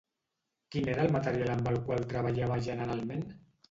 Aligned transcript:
Quin 0.75 0.89
era 0.93 1.05
el 1.05 1.13
material 1.17 1.53
amb 1.59 1.71
el 1.75 1.79
qual 1.87 2.11
treballava 2.17 2.63
generalment? 2.73 3.29